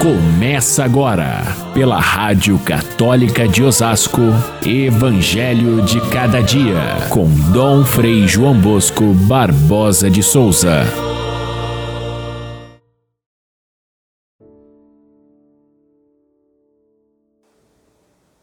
Começa 0.00 0.84
agora, 0.84 1.42
pela 1.72 1.98
Rádio 1.98 2.58
Católica 2.58 3.48
de 3.48 3.64
Osasco, 3.64 4.20
Evangelho 4.64 5.82
de 5.82 6.00
Cada 6.10 6.42
Dia, 6.42 7.08
com 7.10 7.26
Dom 7.50 7.82
Frei 7.82 8.28
João 8.28 8.60
Bosco 8.60 9.14
Barbosa 9.26 10.10
de 10.10 10.22
Souza. 10.22 10.82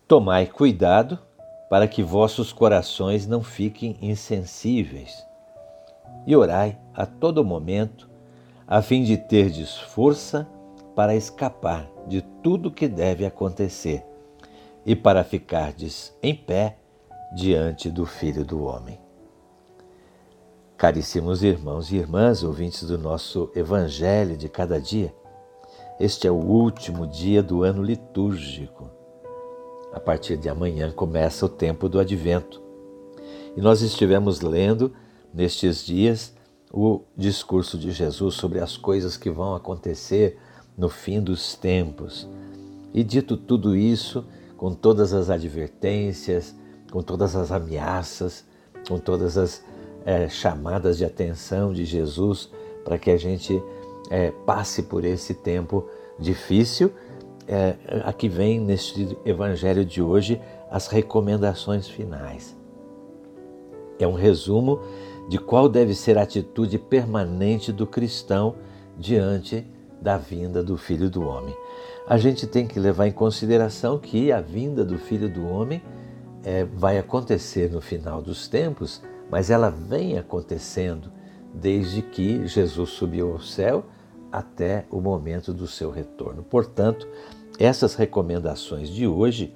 Tomai 0.07 0.47
cuidado 0.47 1.20
para 1.70 1.88
que 1.88 2.01
vossos 2.01 2.51
corações 2.51 3.27
não 3.27 3.43
fiquem 3.43 3.95
insensíveis, 4.01 5.23
e 6.25 6.35
orai 6.35 6.79
a 6.95 7.05
todo 7.05 7.45
momento, 7.45 8.09
a 8.67 8.81
fim 8.81 9.04
de 9.04 9.17
terdes 9.17 9.77
força 9.77 10.47
para 10.96 11.16
escapar 11.16 11.89
de 12.07 12.21
tudo 12.42 12.71
que 12.71 12.88
deve 12.88 13.25
acontecer 13.25 14.06
e 14.86 14.96
para 14.96 15.24
ficardes 15.24 16.15
em 16.21 16.36
pé 16.36 16.78
diante 17.36 17.89
do 17.89 18.06
Filho 18.06 18.46
do 18.46 18.64
Homem. 18.64 19.00
Caríssimos 20.78 21.43
irmãos 21.43 21.92
e 21.92 21.96
irmãs, 21.96 22.43
ouvintes 22.43 22.84
do 22.84 22.98
nosso 22.98 23.50
Evangelho 23.56 24.36
de 24.36 24.50
cada 24.50 24.79
dia, 24.79 25.14
este 26.00 26.28
é 26.28 26.32
o 26.32 26.36
último 26.36 27.06
dia 27.06 27.43
do 27.43 27.64
ano 27.64 27.84
litúrgico. 27.84 28.89
A 29.93 30.00
partir 30.00 30.37
de 30.37 30.50
amanhã 30.50 30.92
começa 30.92 31.46
o 31.46 31.50
tempo 31.50 31.87
do 31.87 32.00
advento. 32.00 32.62
E 33.56 33.62
nós 33.62 33.81
estivemos 33.81 34.42
lendo 34.42 34.92
nestes 35.31 35.86
dias 35.86 36.36
o 36.72 37.02
discurso 37.16 37.78
de 37.78 37.92
Jesus 37.92 38.34
sobre 38.34 38.59
as 38.59 38.75
coisas 38.75 39.16
que 39.16 39.30
vão 39.30 39.53
acontecer 39.53 40.38
no 40.77 40.89
fim 40.89 41.22
dos 41.22 41.55
tempos. 41.55 42.27
E 42.94 43.03
dito 43.03 43.36
tudo 43.36 43.75
isso, 43.75 44.25
com 44.58 44.73
todas 44.73 45.14
as 45.14 45.30
advertências, 45.30 46.56
com 46.92 47.02
todas 47.02 47.36
as 47.36 47.52
ameaças, 47.52 48.45
com 48.88 48.98
todas 48.98 49.38
as 49.38 49.64
é, 50.06 50.28
chamadas 50.30 50.98
de 50.98 51.06
atenção 51.06 51.73
de 51.73 51.86
Jesus 51.86 52.50
para 52.83 52.98
que 52.98 53.09
a 53.09 53.17
gente 53.17 53.61
é, 54.09 54.31
passe 54.45 54.83
por 54.83 55.06
esse 55.06 55.33
tempo 55.33 55.88
difícil, 56.20 56.92
é, 57.48 57.76
aqui 58.03 58.30
vem 58.30 58.59
neste 58.59 59.17
evangelho 59.26 59.83
de 59.83 60.02
hoje 60.02 60.42
as 60.70 60.88
recomendações 60.88 61.88
finais. 61.88 62.55
É 64.00 64.08
um 64.08 64.14
resumo 64.14 64.80
de 65.30 65.38
qual 65.38 65.70
deve 65.70 65.94
ser 65.94 66.17
a 66.17 66.23
atitude 66.23 66.78
permanente 66.78 67.72
do 67.72 67.88
cristão 67.88 68.55
diante 68.98 69.66
da 70.04 70.18
vinda 70.18 70.62
do 70.62 70.78
Filho 70.78 71.09
do 71.09 71.23
Homem. 71.23 71.56
A 72.06 72.18
gente 72.18 72.46
tem 72.46 72.68
que 72.68 72.78
levar 72.78 73.08
em 73.08 73.12
consideração 73.12 73.98
que 73.98 74.32
a 74.32 74.42
vinda 74.42 74.84
do 74.84 74.98
Filho 74.98 75.30
do 75.30 75.48
Homem 75.48 75.82
é, 76.44 76.66
vai 76.66 76.98
acontecer 76.98 77.72
no 77.72 77.80
final 77.80 78.22
dos 78.22 78.50
tempos, 78.50 79.02
mas 79.32 79.50
ela 79.50 79.70
vem 79.70 80.18
acontecendo 80.18 81.10
desde 81.54 82.02
que 82.02 82.45
Jesus 82.45 82.90
subiu 82.90 83.32
ao 83.32 83.40
céu 83.40 83.86
até 84.30 84.86
o 84.92 85.00
momento 85.00 85.54
do 85.54 85.66
seu 85.66 85.90
retorno. 85.90 86.44
Portanto, 86.44 87.08
essas 87.58 87.95
recomendações 87.95 88.90
de 88.90 89.08
hoje 89.08 89.56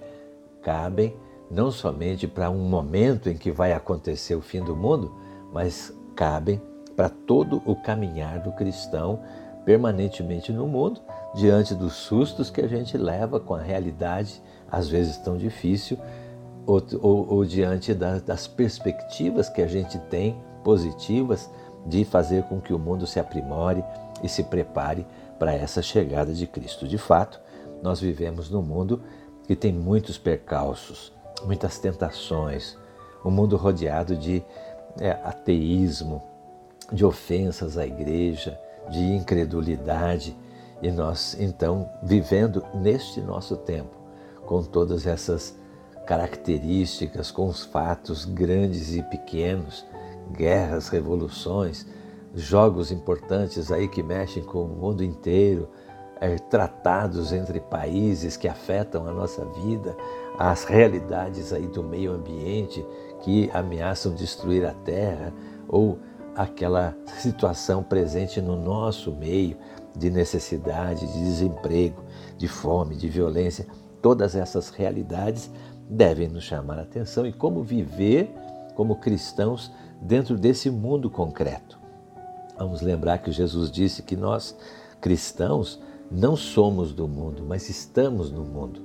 cabem 0.62 1.14
não 1.52 1.72
somente 1.72 2.28
para 2.28 2.50
um 2.50 2.70
momento 2.70 3.30
em 3.30 3.36
que 3.36 3.52
vai 3.52 3.74
acontecer 3.74 4.36
o 4.36 4.42
fim 4.42 4.64
do 4.64 4.76
mundo, 4.76 5.14
mas 5.52 5.94
cabem 6.16 6.62
para 6.96 7.10
todo 7.10 7.62
o 7.66 7.76
caminhar 7.76 8.40
do 8.40 8.52
cristão 8.52 9.22
permanentemente 9.68 10.54
no 10.54 10.66
mundo, 10.66 11.02
diante 11.36 11.76
dos 11.76 11.92
sustos 11.92 12.50
que 12.50 12.62
a 12.62 12.68
gente 12.70 12.98
leva 12.98 13.38
com 13.38 13.54
a 13.54 13.60
realidade, 13.60 14.42
às 14.72 14.88
vezes 14.88 15.18
tão 15.18 15.36
difícil, 15.36 15.98
ou, 16.66 16.82
ou, 17.02 17.34
ou 17.34 17.46
diante 17.46 17.94
da, 17.94 18.18
das 18.20 18.48
perspectivas 18.48 19.50
que 19.50 19.62
a 19.62 19.68
gente 19.68 20.00
tem 20.10 20.38
positivas 20.64 21.50
de 21.86 22.06
fazer 22.06 22.44
com 22.44 22.62
que 22.62 22.74
o 22.74 22.80
mundo 22.80 23.06
se 23.06 23.20
aprimore 23.20 23.84
e 24.24 24.30
se 24.30 24.42
prepare 24.42 25.06
para 25.38 25.54
essa 25.54 25.82
chegada 25.82 26.34
de 26.34 26.48
Cristo. 26.48 26.88
De 26.88 26.98
fato, 26.98 27.38
nós 27.84 28.00
vivemos 28.00 28.50
num 28.50 28.62
mundo 28.62 29.04
que 29.46 29.56
tem 29.56 29.74
muitos 29.74 30.18
percalços, 30.18 31.12
muitas 31.44 31.78
tentações, 31.78 32.78
um 33.24 33.30
mundo 33.30 33.58
rodeado 33.58 34.16
de 34.16 34.42
é, 34.98 35.12
ateísmo, 35.26 36.24
de 36.90 37.04
ofensas 37.04 37.78
à 37.78 37.86
igreja, 37.86 38.58
de 38.90 39.04
incredulidade 39.04 40.36
e 40.82 40.92
nós 40.92 41.36
então 41.40 41.90
vivendo 42.04 42.64
neste 42.74 43.22
nosso 43.22 43.56
tempo 43.58 43.96
com 44.46 44.64
todas 44.64 45.06
essas 45.06 45.58
características, 46.06 47.30
com 47.30 47.48
os 47.48 47.66
fatos 47.66 48.24
grandes 48.24 48.96
e 48.96 49.04
pequenos, 49.04 49.86
guerras, 50.32 50.88
revoluções, 50.88 51.86
jogos 52.34 52.92
importantes 52.92 53.72
aí 53.72 53.88
que 53.88 54.02
mexem 54.02 54.42
com 54.42 54.64
o 54.64 54.68
mundo 54.68 55.04
inteiro, 55.04 55.68
é, 56.20 56.36
tratados 56.36 57.32
entre 57.34 57.60
países 57.60 58.38
que 58.38 58.48
afetam 58.48 59.08
a 59.08 59.12
nossa 59.12 59.46
vida, 59.46 59.96
as 60.38 60.64
realidades 60.64 61.52
aí 61.52 61.68
do 61.68 61.84
meio 61.84 62.14
ambiente 62.14 62.86
que 63.22 63.50
ameaçam 63.54 64.14
destruir 64.14 64.66
a 64.66 64.74
terra 64.74 65.34
ou 65.68 66.00
aquela 66.38 66.96
situação 67.18 67.82
presente 67.82 68.40
no 68.40 68.56
nosso 68.56 69.12
meio 69.12 69.58
de 69.98 70.12
necessidade, 70.12 71.08
de 71.08 71.24
desemprego, 71.24 72.04
de 72.38 72.48
fome, 72.48 72.96
de 72.96 73.10
violência. 73.10 73.66
Todas 74.02 74.36
essas 74.36 74.70
realidades 74.70 75.50
devem 75.90 76.28
nos 76.28 76.44
chamar 76.44 76.78
a 76.78 76.84
atenção 76.84 77.26
e 77.26 77.34
como 77.34 77.64
viver 77.64 78.32
como 78.76 78.98
cristãos 78.98 79.72
dentro 80.00 80.38
desse 80.38 80.70
mundo 80.70 81.10
concreto. 81.10 81.80
Vamos 82.56 82.82
lembrar 82.82 83.18
que 83.18 83.32
Jesus 83.32 83.72
disse 83.72 84.04
que 84.04 84.16
nós, 84.16 84.56
cristãos, 85.02 85.80
não 86.12 86.36
somos 86.36 86.94
do 86.94 87.08
mundo, 87.08 87.44
mas 87.48 87.70
estamos 87.70 88.32
no 88.32 88.44
mundo. 88.44 88.82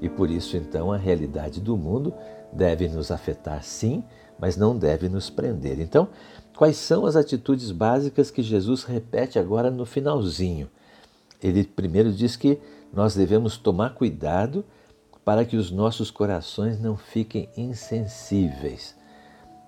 E 0.00 0.08
por 0.08 0.30
isso, 0.30 0.56
então, 0.56 0.90
a 0.90 0.96
realidade 0.96 1.60
do 1.60 1.76
mundo 1.76 2.14
deve 2.52 2.88
nos 2.88 3.10
afetar, 3.10 3.62
sim, 3.62 4.02
mas 4.38 4.56
não 4.56 4.76
deve 4.76 5.08
nos 5.08 5.30
prender. 5.30 5.78
Então, 5.78 6.08
Quais 6.56 6.76
são 6.76 7.04
as 7.04 7.16
atitudes 7.16 7.72
básicas 7.72 8.30
que 8.30 8.42
Jesus 8.42 8.84
repete 8.84 9.38
agora 9.38 9.70
no 9.70 9.84
finalzinho? 9.84 10.70
Ele 11.42 11.64
primeiro 11.64 12.12
diz 12.12 12.36
que 12.36 12.60
nós 12.92 13.14
devemos 13.14 13.56
tomar 13.56 13.94
cuidado 13.94 14.64
para 15.24 15.44
que 15.44 15.56
os 15.56 15.72
nossos 15.72 16.12
corações 16.12 16.80
não 16.80 16.96
fiquem 16.96 17.48
insensíveis. 17.56 18.94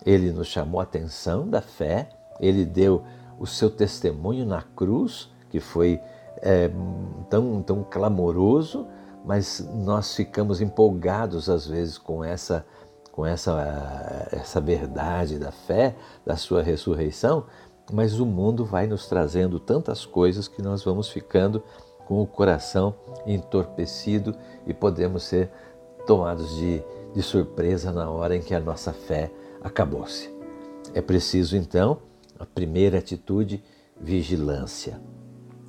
Ele 0.05 0.31
nos 0.31 0.47
chamou 0.47 0.79
a 0.79 0.85
atenção 0.85 1.49
da 1.49 1.61
fé, 1.61 2.09
ele 2.39 2.65
deu 2.65 3.03
o 3.39 3.47
seu 3.47 3.69
testemunho 3.69 4.47
na 4.47 4.63
cruz, 4.63 5.29
que 5.51 5.59
foi 5.59 6.01
é, 6.39 6.71
tão, 7.29 7.63
tão 7.63 7.83
clamoroso, 7.83 8.87
mas 9.25 9.67
nós 9.75 10.15
ficamos 10.15 10.61
empolgados 10.61 11.51
às 11.51 11.67
vezes 11.67 11.99
com 11.99 12.23
essa 12.23 12.65
com 13.17 13.25
essa, 13.25 14.29
essa 14.31 14.61
verdade 14.61 15.39
da 15.39 15.51
fé, 15.51 15.97
da 16.25 16.37
sua 16.37 16.63
ressurreição, 16.63 17.47
mas 17.91 18.21
o 18.21 18.27
mundo 18.27 18.63
vai 18.63 18.87
nos 18.87 19.07
trazendo 19.07 19.59
tantas 19.59 20.05
coisas 20.05 20.47
que 20.47 20.61
nós 20.61 20.85
vamos 20.85 21.09
ficando 21.09 21.63
com 22.07 22.21
o 22.21 22.27
coração 22.27 22.95
entorpecido 23.27 24.37
e 24.67 24.75
podemos 24.75 25.23
ser 25.23 25.51
tomados 26.07 26.57
de, 26.57 26.83
de 27.15 27.23
surpresa 27.23 27.91
na 27.91 28.11
hora 28.11 28.37
em 28.37 28.43
que 28.43 28.55
a 28.55 28.61
nossa 28.61 28.93
fé 28.93 29.31
acabou-se. 29.63 30.31
É 30.93 31.01
preciso 31.01 31.57
então, 31.57 31.99
a 32.39 32.45
primeira 32.45 32.99
atitude, 32.99 33.65
vigilância. 33.99 35.01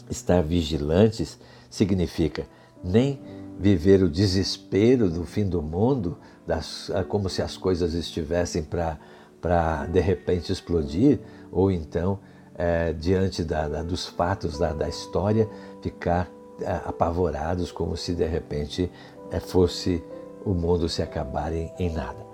Estar 0.09 0.43
vigilantes 0.43 1.39
significa 1.69 2.45
nem 2.83 3.21
viver 3.57 4.03
o 4.03 4.09
desespero 4.09 5.09
do 5.09 5.23
fim 5.23 5.47
do 5.47 5.61
mundo, 5.61 6.17
das, 6.47 6.89
ah, 6.91 7.03
como 7.03 7.29
se 7.29 7.41
as 7.41 7.57
coisas 7.57 7.93
estivessem 7.93 8.63
para 8.63 9.85
de 9.87 9.99
repente 9.99 10.51
explodir, 10.51 11.19
ou 11.51 11.69
então, 11.69 12.19
é, 12.55 12.93
diante 12.93 13.43
da, 13.43 13.67
da, 13.67 13.83
dos 13.83 14.07
fatos 14.07 14.57
da, 14.57 14.71
da 14.71 14.87
história, 14.87 15.47
ficar 15.81 16.31
é, 16.61 16.71
apavorados, 16.85 17.71
como 17.71 17.97
se 17.97 18.15
de 18.15 18.25
repente 18.25 18.89
é, 19.29 19.39
fosse 19.39 20.01
o 20.45 20.53
mundo 20.53 20.87
se 20.87 21.01
acabar 21.01 21.53
em, 21.53 21.71
em 21.77 21.91
nada. 21.91 22.25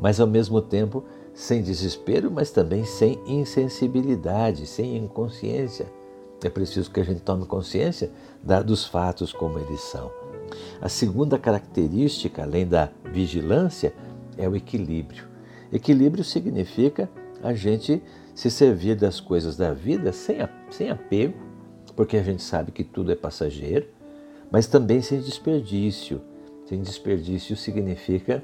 Mas 0.00 0.18
ao 0.18 0.26
mesmo 0.26 0.60
tempo, 0.60 1.04
sem 1.32 1.62
desespero, 1.62 2.30
mas 2.30 2.50
também 2.50 2.84
sem 2.84 3.20
insensibilidade, 3.26 4.66
sem 4.66 4.96
inconsciência. 4.96 5.86
É 6.42 6.50
preciso 6.50 6.90
que 6.90 7.00
a 7.00 7.04
gente 7.04 7.20
tome 7.20 7.46
consciência 7.46 8.10
dos 8.66 8.84
fatos 8.84 9.32
como 9.32 9.58
eles 9.58 9.80
são. 9.80 10.23
A 10.80 10.88
segunda 10.88 11.38
característica, 11.38 12.42
além 12.42 12.66
da 12.66 12.90
vigilância, 13.12 13.94
é 14.36 14.48
o 14.48 14.56
equilíbrio. 14.56 15.24
Equilíbrio 15.72 16.24
significa 16.24 17.08
a 17.42 17.52
gente 17.54 18.02
se 18.34 18.50
servir 18.50 18.96
das 18.96 19.20
coisas 19.20 19.56
da 19.56 19.72
vida 19.72 20.12
sem, 20.12 20.36
sem 20.70 20.90
apego, 20.90 21.34
porque 21.94 22.16
a 22.16 22.22
gente 22.22 22.42
sabe 22.42 22.72
que 22.72 22.82
tudo 22.82 23.12
é 23.12 23.14
passageiro, 23.14 23.86
mas 24.50 24.66
também 24.66 25.00
sem 25.00 25.20
desperdício. 25.20 26.20
Sem 26.66 26.80
desperdício 26.80 27.56
significa 27.56 28.42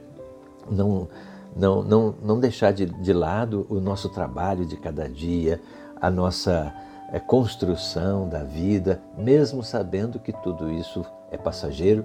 não, 0.70 1.08
não, 1.56 1.82
não, 1.82 2.14
não 2.22 2.40
deixar 2.40 2.72
de, 2.72 2.86
de 2.86 3.12
lado 3.12 3.66
o 3.68 3.80
nosso 3.80 4.08
trabalho 4.08 4.64
de 4.64 4.76
cada 4.76 5.08
dia, 5.08 5.60
a 6.00 6.10
nossa 6.10 6.72
é, 7.12 7.18
construção 7.18 8.28
da 8.28 8.44
vida, 8.44 9.02
mesmo 9.16 9.62
sabendo 9.62 10.18
que 10.18 10.32
tudo 10.32 10.70
isso 10.70 11.04
é 11.30 11.36
passageiro, 11.36 12.04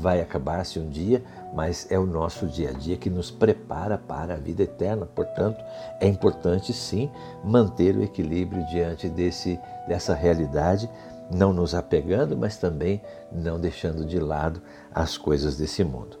vai, 0.00 0.20
acabar-se 0.20 0.78
um 0.78 0.88
dia, 0.88 1.22
mas 1.54 1.86
é 1.90 1.98
o 1.98 2.06
nosso 2.06 2.46
dia 2.46 2.70
a 2.70 2.72
dia 2.72 2.96
que 2.96 3.10
nos 3.10 3.30
prepara 3.30 3.98
para 3.98 4.34
a 4.34 4.38
vida 4.38 4.62
eterna. 4.62 5.06
Portanto, 5.06 5.62
é 6.00 6.06
importante 6.06 6.72
sim 6.72 7.10
manter 7.44 7.96
o 7.96 8.02
equilíbrio 8.02 8.64
diante 8.66 9.08
desse, 9.08 9.60
dessa 9.86 10.14
realidade, 10.14 10.88
não 11.30 11.52
nos 11.52 11.74
apegando, 11.74 12.36
mas 12.36 12.56
também 12.56 13.00
não 13.30 13.60
deixando 13.60 14.04
de 14.04 14.18
lado 14.18 14.60
as 14.94 15.16
coisas 15.16 15.56
desse 15.56 15.84
mundo. 15.84 16.18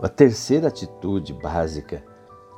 A 0.00 0.08
terceira 0.08 0.68
atitude 0.68 1.32
básica 1.32 2.02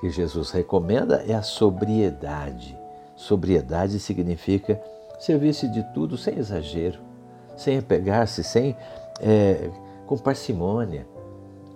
que 0.00 0.10
Jesus 0.10 0.50
recomenda 0.50 1.24
é 1.26 1.34
a 1.34 1.42
sobriedade. 1.42 2.78
Sobriedade 3.16 3.98
significa 3.98 4.80
servir-se 5.18 5.68
de 5.68 5.82
tudo 5.92 6.16
sem 6.16 6.38
exagero, 6.38 7.00
sem 7.58 7.78
apegar-se, 7.78 8.42
sem 8.42 8.76
é, 9.20 9.70
com 10.06 10.16
parcimônia. 10.16 11.06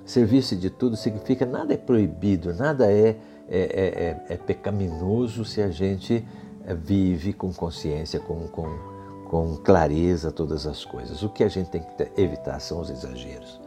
Servir-se 0.04 0.56
de 0.56 0.70
tudo 0.70 0.96
significa 0.96 1.46
nada 1.46 1.74
é 1.74 1.76
proibido, 1.76 2.54
nada 2.54 2.90
é, 2.90 3.16
é, 3.48 4.16
é, 4.28 4.34
é 4.34 4.36
pecaminoso 4.36 5.44
se 5.44 5.62
a 5.62 5.70
gente 5.70 6.26
vive 6.84 7.32
com 7.32 7.52
consciência, 7.52 8.18
com, 8.20 8.46
com, 8.48 8.66
com 9.28 9.56
clareza 9.56 10.30
todas 10.30 10.66
as 10.66 10.84
coisas. 10.84 11.22
O 11.22 11.28
que 11.28 11.44
a 11.44 11.48
gente 11.48 11.70
tem 11.70 11.82
que 11.82 12.20
evitar 12.20 12.60
são 12.60 12.80
os 12.80 12.90
exageros. 12.90 13.60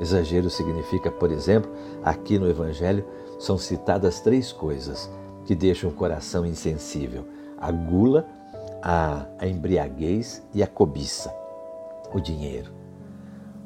Exagero 0.00 0.48
significa, 0.48 1.10
por 1.10 1.30
exemplo, 1.30 1.70
aqui 2.02 2.38
no 2.38 2.48
Evangelho 2.48 3.04
são 3.38 3.58
citadas 3.58 4.20
três 4.20 4.50
coisas 4.50 5.10
que 5.44 5.54
deixam 5.54 5.90
o 5.90 5.94
coração 5.94 6.46
insensível: 6.46 7.24
a 7.58 7.70
gula, 7.70 8.26
a, 8.82 9.26
embriaguez 9.46 10.42
e 10.54 10.62
a 10.62 10.66
cobiça, 10.66 11.34
o 12.12 12.20
dinheiro. 12.20 12.72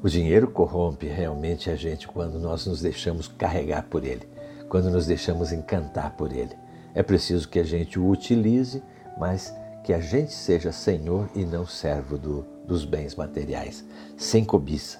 O 0.03 0.09
dinheiro 0.09 0.49
corrompe 0.49 1.07
realmente 1.07 1.71
a 1.71 1.77
gente 1.77 2.07
quando 2.07 2.39
nós 2.39 2.67
nos 2.67 2.83
deixamos 2.83 3.27
carregar 3.27 3.85
por 3.85 4.05
ele, 4.05 4.29
quando 4.69 4.91
nos 4.91 5.07
deixamos 5.07 5.53
encantar 5.53 6.17
por 6.17 6.33
ele. 6.33 6.55
É 6.95 7.03
preciso 7.03 7.49
que 7.49 7.59
a 7.59 7.65
gente 7.65 7.99
o 7.99 8.09
utilize, 8.09 8.83
mas 9.19 9.55
que 9.83 9.93
a 9.93 10.01
gente 10.01 10.33
seja 10.33 10.73
senhor 10.73 11.29
e 11.35 11.45
não 11.45 11.67
servo 11.67 12.19
do, 12.19 12.45
dos 12.67 12.85
bens 12.85 13.15
materiais, 13.15 13.85
sem 14.17 14.45
cobiça. 14.45 14.99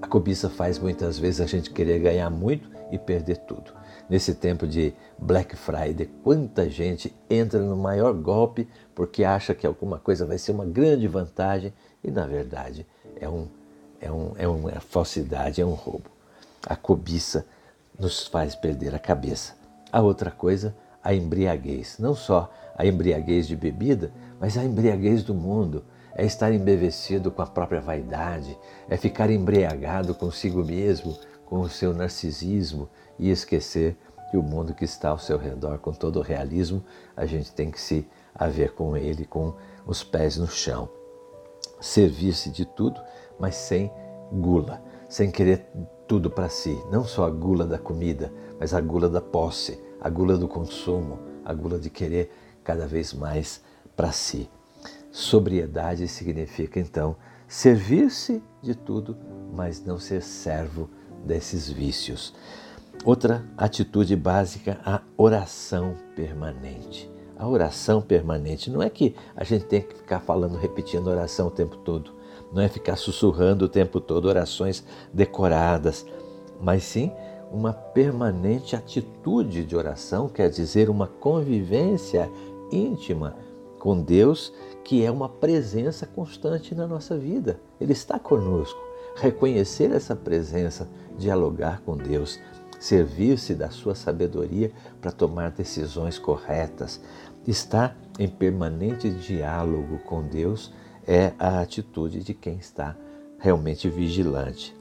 A 0.00 0.06
cobiça 0.06 0.48
faz 0.48 0.78
muitas 0.78 1.18
vezes 1.18 1.40
a 1.40 1.46
gente 1.46 1.70
querer 1.70 1.98
ganhar 2.00 2.30
muito 2.30 2.70
e 2.90 2.98
perder 2.98 3.38
tudo. 3.38 3.72
Nesse 4.08 4.34
tempo 4.34 4.66
de 4.66 4.94
Black 5.18 5.56
Friday, 5.56 6.08
quanta 6.22 6.70
gente 6.70 7.14
entra 7.28 7.60
no 7.60 7.76
maior 7.76 8.12
golpe 8.14 8.68
porque 8.94 9.24
acha 9.24 9.54
que 9.54 9.66
alguma 9.66 9.98
coisa 9.98 10.24
vai 10.24 10.38
ser 10.38 10.52
uma 10.52 10.64
grande 10.64 11.08
vantagem 11.08 11.72
e, 12.04 12.10
na 12.10 12.26
verdade, 12.26 12.86
é 13.20 13.28
um 13.28 13.48
é, 14.00 14.10
um, 14.10 14.32
é 14.36 14.46
uma 14.46 14.80
falsidade, 14.80 15.60
é 15.60 15.66
um 15.66 15.72
roubo. 15.72 16.10
A 16.66 16.76
cobiça 16.76 17.46
nos 17.98 18.26
faz 18.26 18.54
perder 18.54 18.94
a 18.94 18.98
cabeça. 18.98 19.54
A 19.90 20.00
outra 20.00 20.30
coisa, 20.30 20.76
a 21.02 21.14
embriaguez. 21.14 21.98
Não 21.98 22.14
só 22.14 22.52
a 22.76 22.84
embriaguez 22.84 23.46
de 23.46 23.56
bebida, 23.56 24.12
mas 24.40 24.56
a 24.56 24.64
embriaguez 24.64 25.22
do 25.22 25.34
mundo. 25.34 25.84
É 26.18 26.24
estar 26.24 26.50
embevecido 26.50 27.30
com 27.30 27.42
a 27.42 27.46
própria 27.46 27.78
vaidade, 27.78 28.58
é 28.88 28.96
ficar 28.96 29.28
embriagado 29.28 30.14
consigo 30.14 30.64
mesmo, 30.64 31.14
com 31.44 31.60
o 31.60 31.68
seu 31.68 31.92
narcisismo 31.92 32.88
e 33.18 33.30
esquecer 33.30 33.96
que 34.30 34.36
o 34.36 34.42
mundo 34.42 34.74
que 34.74 34.84
está 34.84 35.10
ao 35.10 35.18
seu 35.18 35.38
redor, 35.38 35.78
com 35.78 35.92
todo 35.92 36.18
o 36.18 36.22
realismo, 36.22 36.84
a 37.16 37.26
gente 37.26 37.52
tem 37.52 37.70
que 37.70 37.80
se 37.80 38.08
haver 38.34 38.72
com 38.72 38.96
ele 38.96 39.24
com 39.24 39.54
os 39.86 40.02
pés 40.02 40.36
no 40.36 40.46
chão. 40.46 40.88
Servir-se 41.80 42.50
de 42.50 42.64
tudo 42.64 43.00
mas 43.38 43.54
sem 43.54 43.90
gula, 44.32 44.82
sem 45.08 45.30
querer 45.30 45.66
tudo 46.06 46.30
para 46.30 46.48
si. 46.48 46.78
Não 46.90 47.04
só 47.04 47.26
a 47.26 47.30
gula 47.30 47.66
da 47.66 47.78
comida, 47.78 48.32
mas 48.58 48.74
a 48.74 48.80
gula 48.80 49.08
da 49.08 49.20
posse, 49.20 49.80
a 50.00 50.08
gula 50.08 50.36
do 50.36 50.48
consumo, 50.48 51.18
a 51.44 51.52
gula 51.52 51.78
de 51.78 51.90
querer 51.90 52.30
cada 52.64 52.86
vez 52.86 53.12
mais 53.12 53.60
para 53.94 54.12
si. 54.12 54.48
Sobriedade 55.10 56.06
significa 56.08 56.80
então 56.80 57.16
servir-se 57.48 58.42
de 58.60 58.74
tudo, 58.74 59.16
mas 59.52 59.84
não 59.84 59.98
ser 59.98 60.22
servo 60.22 60.90
desses 61.24 61.70
vícios. 61.70 62.34
Outra 63.04 63.44
atitude 63.56 64.16
básica, 64.16 64.80
a 64.84 65.00
oração 65.16 65.94
permanente. 66.14 67.10
A 67.38 67.46
oração 67.46 68.00
permanente 68.00 68.70
não 68.70 68.82
é 68.82 68.88
que 68.90 69.14
a 69.36 69.44
gente 69.44 69.66
tem 69.66 69.82
que 69.82 69.94
ficar 69.94 70.20
falando, 70.20 70.56
repetindo 70.56 71.08
oração 71.08 71.48
o 71.48 71.50
tempo 71.50 71.76
todo 71.78 72.16
não 72.52 72.62
é 72.62 72.68
ficar 72.68 72.96
sussurrando 72.96 73.64
o 73.64 73.68
tempo 73.68 74.00
todo 74.00 74.26
orações 74.26 74.84
decoradas, 75.12 76.06
mas 76.60 76.84
sim 76.84 77.12
uma 77.50 77.72
permanente 77.72 78.74
atitude 78.74 79.64
de 79.64 79.76
oração, 79.76 80.28
quer 80.28 80.50
dizer, 80.50 80.90
uma 80.90 81.06
convivência 81.06 82.30
íntima 82.72 83.36
com 83.78 84.00
Deus, 84.02 84.52
que 84.82 85.04
é 85.04 85.10
uma 85.10 85.28
presença 85.28 86.06
constante 86.06 86.74
na 86.74 86.86
nossa 86.86 87.16
vida. 87.16 87.60
Ele 87.80 87.92
está 87.92 88.18
conosco. 88.18 88.80
Reconhecer 89.16 89.92
essa 89.92 90.16
presença, 90.16 90.88
dialogar 91.16 91.80
com 91.82 91.96
Deus, 91.96 92.40
servir-se 92.86 93.52
da 93.52 93.68
sua 93.68 93.96
sabedoria 93.96 94.70
para 95.00 95.10
tomar 95.10 95.50
decisões 95.50 96.20
corretas, 96.20 97.00
estar 97.44 97.96
em 98.16 98.28
permanente 98.28 99.10
diálogo 99.10 99.98
com 99.98 100.22
Deus 100.22 100.72
é 101.04 101.32
a 101.36 101.60
atitude 101.60 102.22
de 102.22 102.32
quem 102.32 102.56
está 102.58 102.96
realmente 103.40 103.88
vigilante. 103.88 104.74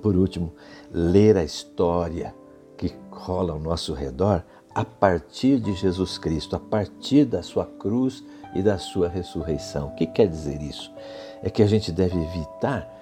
Por 0.00 0.14
último, 0.14 0.52
ler 0.92 1.36
a 1.36 1.42
história 1.42 2.32
que 2.76 2.94
rola 3.10 3.52
ao 3.52 3.58
nosso 3.58 3.92
redor 3.92 4.44
a 4.72 4.84
partir 4.84 5.58
de 5.58 5.72
Jesus 5.74 6.18
Cristo, 6.18 6.54
a 6.54 6.60
partir 6.60 7.24
da 7.24 7.42
sua 7.42 7.66
cruz 7.66 8.22
e 8.54 8.62
da 8.62 8.78
sua 8.78 9.08
ressurreição. 9.08 9.88
O 9.88 9.94
que 9.96 10.06
quer 10.06 10.28
dizer 10.28 10.62
isso? 10.62 10.92
É 11.42 11.50
que 11.50 11.62
a 11.62 11.66
gente 11.66 11.90
deve 11.90 12.16
evitar 12.16 12.95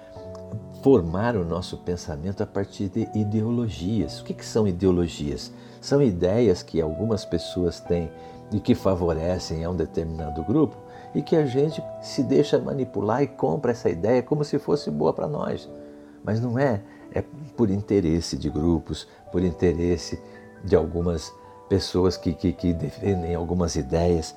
formar 0.85 1.35
o 1.35 1.43
nosso 1.43 1.77
pensamento 1.77 2.43
a 2.43 2.45
partir 2.45 2.89
de 2.89 3.09
ideologias. 3.15 4.19
O 4.19 4.23
que, 4.23 4.35
que 4.35 4.45
são 4.45 4.67
ideologias? 4.67 5.51
São 5.81 5.99
ideias 5.99 6.61
que 6.61 6.79
algumas 6.79 7.25
pessoas 7.25 7.79
têm 7.79 8.11
e 8.51 8.59
que 8.59 8.75
favorecem 8.75 9.65
a 9.65 9.71
um 9.71 9.75
determinado 9.75 10.43
grupo 10.43 10.77
e 11.15 11.23
que 11.23 11.35
a 11.35 11.43
gente 11.43 11.83
se 12.03 12.21
deixa 12.21 12.59
manipular 12.59 13.23
e 13.23 13.27
compra 13.27 13.71
essa 13.71 13.89
ideia 13.89 14.21
como 14.21 14.43
se 14.43 14.59
fosse 14.59 14.91
boa 14.91 15.11
para 15.11 15.27
nós. 15.27 15.67
Mas 16.23 16.39
não 16.39 16.59
é, 16.59 16.83
é 17.11 17.23
por 17.57 17.71
interesse 17.71 18.37
de 18.37 18.51
grupos, 18.51 19.07
por 19.31 19.43
interesse 19.43 20.21
de 20.63 20.75
algumas 20.75 21.33
pessoas 21.67 22.15
que, 22.15 22.31
que, 22.31 22.53
que 22.53 22.73
defendem 22.75 23.33
algumas 23.33 23.75
ideias. 23.75 24.35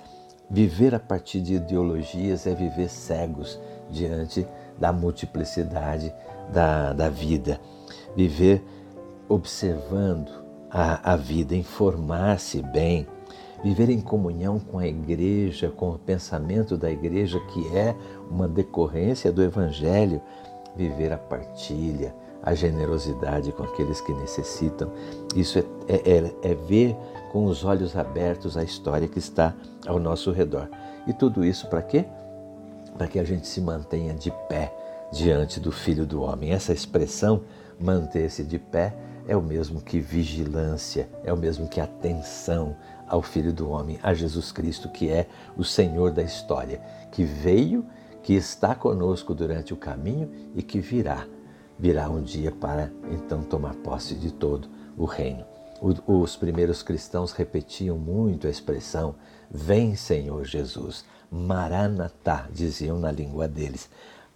Viver 0.48 0.94
a 0.94 0.98
partir 0.98 1.42
de 1.42 1.56
ideologias 1.56 2.46
é 2.46 2.54
viver 2.54 2.88
cegos 2.88 3.60
diante 3.90 4.46
da 4.78 4.92
multiplicidade 4.92 6.12
da, 6.52 6.92
da 6.92 7.08
vida. 7.08 7.60
Viver 8.16 8.64
observando 9.28 10.30
a, 10.70 11.12
a 11.12 11.16
vida, 11.16 11.54
informar-se 11.54 12.62
bem 12.62 13.06
viver 13.62 13.90
em 13.90 14.00
comunhão 14.00 14.58
com 14.58 14.78
a 14.78 14.86
igreja, 14.86 15.70
com 15.70 15.90
o 15.90 15.98
pensamento 15.98 16.76
da 16.76 16.90
igreja, 16.90 17.40
que 17.52 17.76
é 17.76 17.94
uma 18.30 18.46
decorrência 18.46 19.32
do 19.32 19.42
Evangelho, 19.42 20.20
viver 20.76 21.12
a 21.12 21.18
partilha, 21.18 22.14
a 22.42 22.54
generosidade 22.54 23.50
com 23.52 23.64
aqueles 23.64 24.00
que 24.00 24.12
necessitam. 24.14 24.92
Isso 25.34 25.58
é, 25.58 25.64
é, 25.88 26.18
é, 26.18 26.50
é 26.50 26.54
ver 26.54 26.96
com 27.32 27.46
os 27.46 27.64
olhos 27.64 27.96
abertos 27.96 28.56
a 28.56 28.62
história 28.62 29.08
que 29.08 29.18
está 29.18 29.54
ao 29.86 29.98
nosso 29.98 30.30
redor. 30.30 30.68
E 31.06 31.12
tudo 31.12 31.44
isso 31.44 31.66
para 31.66 31.82
quê? 31.82 32.04
Para 32.98 33.08
que 33.08 33.18
a 33.18 33.24
gente 33.24 33.46
se 33.46 33.60
mantenha 33.60 34.12
de 34.12 34.30
pé 34.48 34.74
diante 35.12 35.58
do 35.58 35.72
Filho 35.72 36.04
do 36.04 36.20
Homem. 36.20 36.52
Essa 36.52 36.72
expressão, 36.72 37.44
manter-se 37.80 38.44
de 38.44 38.58
pé, 38.58 38.94
é 39.26 39.36
o 39.36 39.42
mesmo 39.42 39.80
que 39.80 40.00
vigilância, 40.00 41.08
é 41.24 41.32
o 41.32 41.36
mesmo 41.36 41.68
que 41.68 41.80
atenção, 41.80 42.76
ao 43.08 43.22
Filho 43.22 43.52
do 43.52 43.70
Homem, 43.70 43.98
a 44.02 44.12
Jesus 44.12 44.52
Cristo, 44.52 44.88
que 44.90 45.10
é 45.10 45.26
o 45.56 45.64
Senhor 45.64 46.12
da 46.12 46.22
história, 46.22 46.80
que 47.10 47.24
veio, 47.24 47.86
que 48.22 48.34
está 48.34 48.74
conosco 48.74 49.34
durante 49.34 49.72
o 49.72 49.76
caminho 49.76 50.30
e 50.54 50.62
que 50.62 50.78
virá, 50.78 51.26
virá 51.78 52.10
um 52.10 52.22
dia 52.22 52.52
para 52.52 52.90
então 53.10 53.42
tomar 53.42 53.74
posse 53.76 54.14
de 54.14 54.30
todo 54.30 54.68
o 54.96 55.04
reino. 55.04 55.44
Os 56.06 56.36
primeiros 56.36 56.82
cristãos 56.82 57.32
repetiam 57.32 57.96
muito 57.96 58.48
a 58.48 58.50
expressão: 58.50 59.14
Vem, 59.48 59.94
Senhor 59.94 60.44
Jesus. 60.44 61.04
Maranatá, 61.30 62.48
diziam 62.50 62.98
na 62.98 63.10
língua 63.10 63.46
deles. 63.46 63.88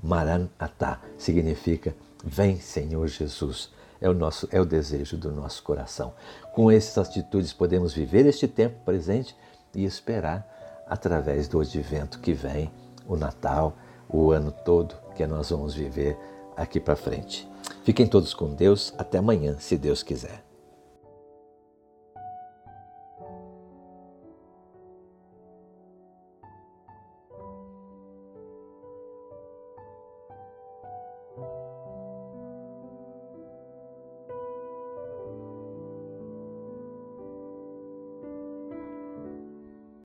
Maranatá 0.03 1.01
significa 1.17 1.95
Vem, 2.25 2.61
Senhor 2.61 3.07
Jesus. 3.09 3.71
É 4.01 4.09
o, 4.09 4.15
nosso, 4.15 4.49
é 4.51 4.61
o 4.61 4.65
desejo 4.65 5.17
do 5.17 5.31
nosso 5.31 5.63
coração. 5.63 6.13
Com 6.55 6.71
essas 6.71 7.09
atitudes 7.09 7.53
podemos 7.53 7.93
viver 7.93 8.27
este 8.27 8.49
tempo 8.49 8.85
presente 8.85 9.37
e 9.75 9.85
esperar 9.85 10.47
através 10.89 11.47
do 11.49 11.61
advento 11.61 12.19
que 12.19 12.33
vem, 12.33 12.71
o 13.07 13.17
Natal, 13.17 13.77
o 14.09 14.31
ano 14.31 14.53
todo 14.53 14.95
que 15.15 15.27
nós 15.27 15.51
vamos 15.51 15.75
viver 15.75 16.17
aqui 16.57 16.81
para 16.81 16.97
frente. 16.97 17.49
Fiquem 17.85 18.07
todos 18.07 18.35
com 18.35 18.55
Deus. 18.55 18.93
Até 18.99 19.19
amanhã, 19.19 19.57
se 19.59 19.77
Deus 19.77 20.03
quiser. 20.03 20.52